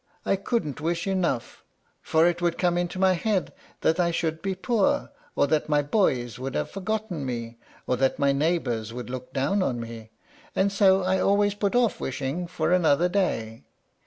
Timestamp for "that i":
3.81-4.09